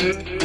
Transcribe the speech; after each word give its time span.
Mm-hmm. 0.00 0.39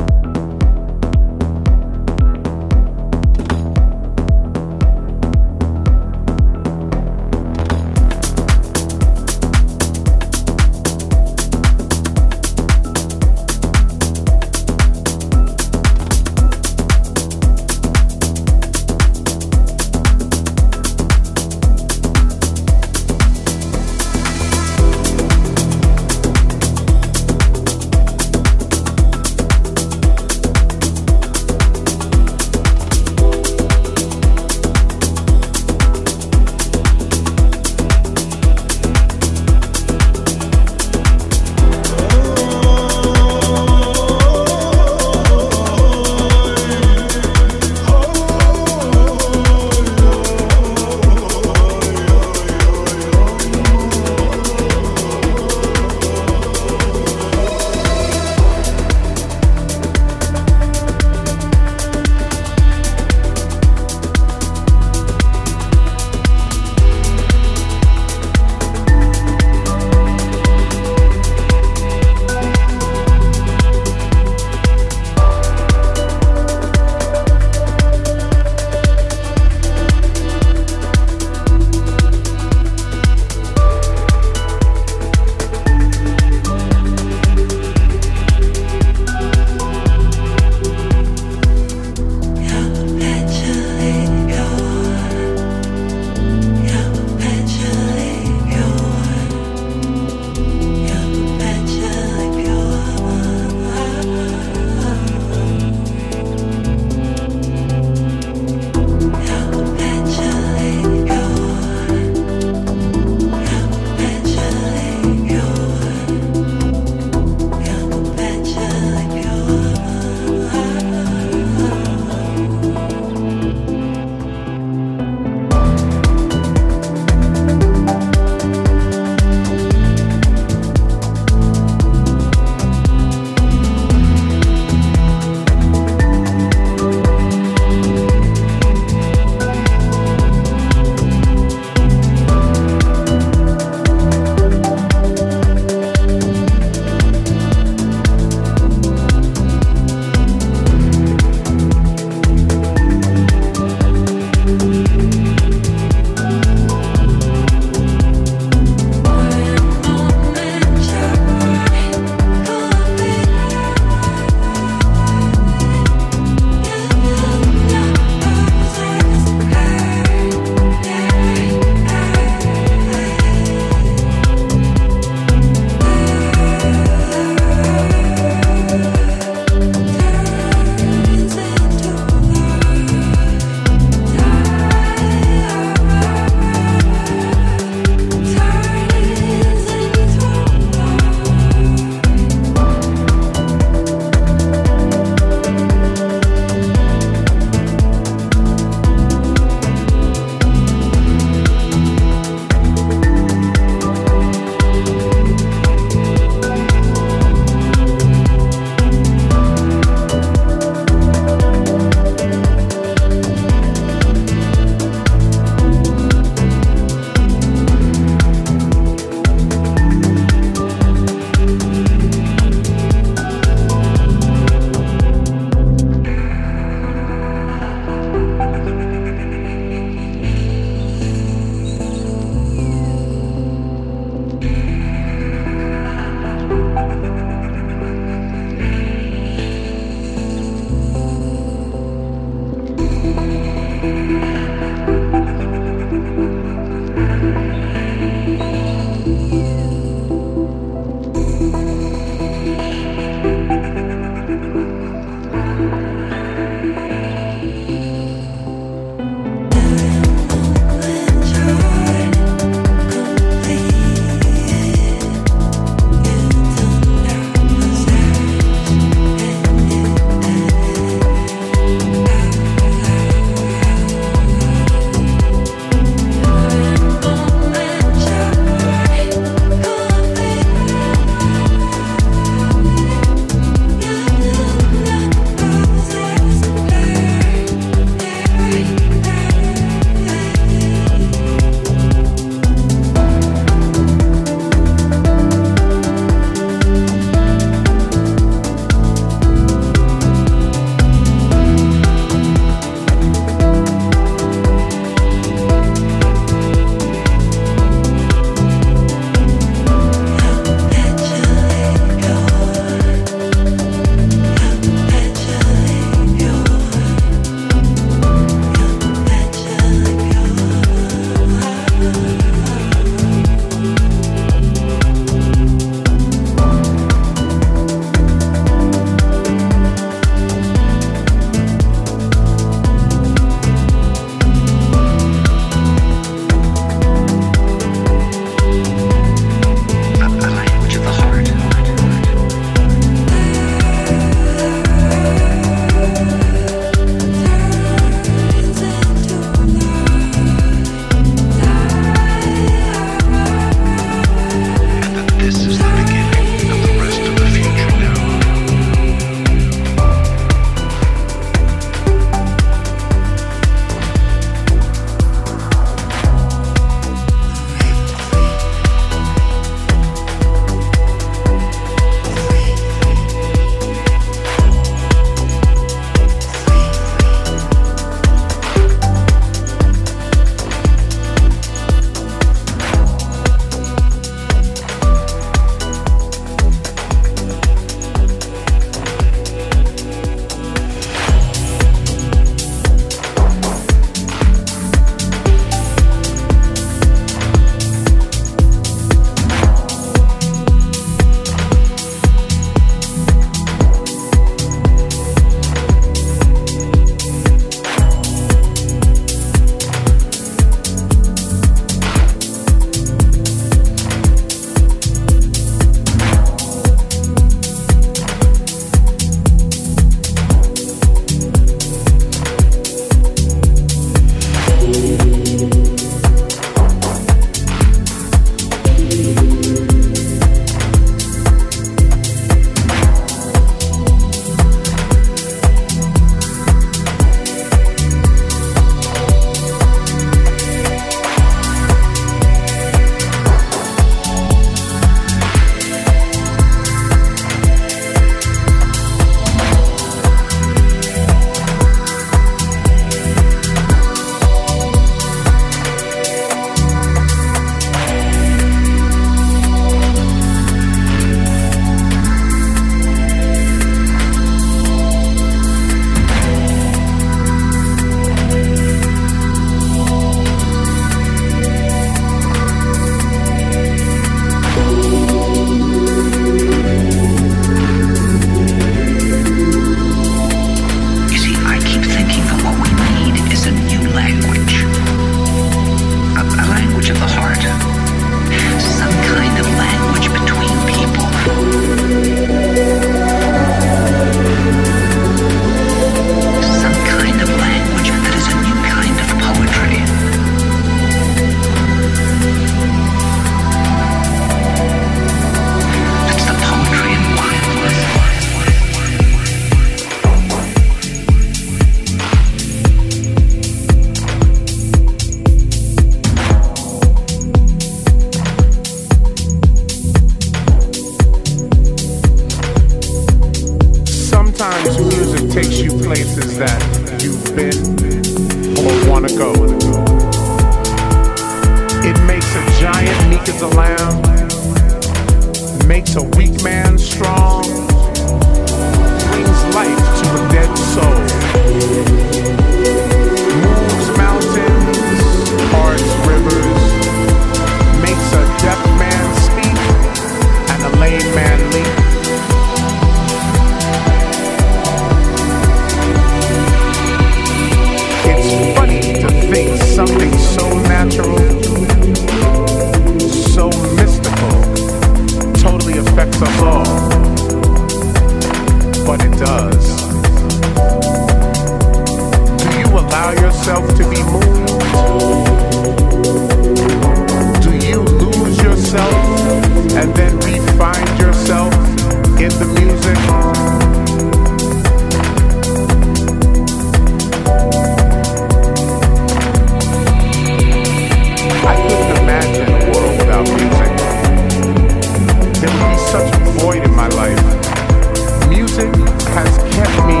Music 598.56 598.74
has 599.12 599.36
kept 599.52 599.76
me 599.84 600.00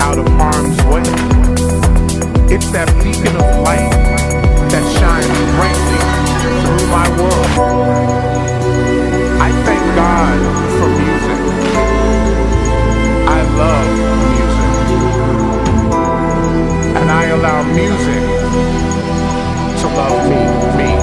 out 0.00 0.16
of 0.16 0.26
harm's 0.40 0.80
way. 0.88 1.04
It's 2.48 2.70
that 2.72 2.88
beacon 3.04 3.36
of 3.36 3.60
light 3.60 3.92
that 4.72 4.84
shines 4.96 5.28
brightly 5.52 6.00
through 6.40 6.86
my 6.88 7.04
world. 7.20 7.60
I 9.38 9.52
thank 9.66 9.84
God 10.00 10.38
for 10.80 10.88
music. 10.96 11.40
I 13.28 13.40
love 13.60 13.92
music. 14.32 14.72
And 16.96 17.10
I 17.10 17.24
allow 17.36 17.60
music 17.64 18.22
to 19.80 19.86
love 19.94 20.24
me, 20.30 20.40
me. 20.78 20.99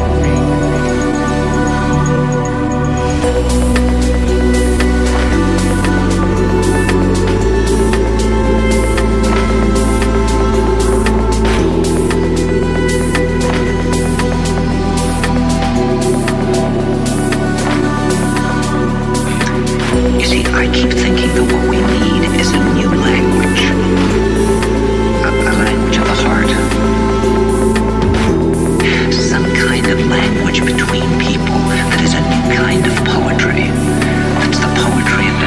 see, 20.27 20.43
I 20.47 20.67
keep 20.75 20.91
thinking 20.91 21.31
that 21.35 21.47
what 21.47 21.63
we 21.71 21.79
need 21.79 22.27
is 22.35 22.51
a 22.51 22.59
new 22.75 22.91
language. 22.91 23.63
A, 25.23 25.31
a 25.31 25.53
language 25.63 25.97
of 26.01 26.05
the 26.11 26.17
heart. 26.25 26.51
Some 29.13 29.47
kind 29.55 29.87
of 29.87 29.97
language 30.11 30.59
between 30.65 31.07
people 31.23 31.59
that 31.71 32.01
is 32.03 32.13
a 32.19 32.21
new 32.27 32.43
kind 32.59 32.83
of 32.83 32.95
poetry. 33.07 33.71
That's 34.39 34.59
the 34.59 34.71
poetry 34.83 35.25
of 35.31 35.46